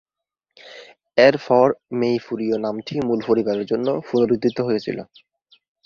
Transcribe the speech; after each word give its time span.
এরপর 1.17 1.67
"মেইপুরীয়" 1.99 2.55
নামটি 2.65 2.93
মূল 3.07 3.19
পরিবারের 3.27 3.65
জন্য 3.71 3.87
পুনরুত্থিত 4.07 4.57
হয়েছিল। 4.67 4.97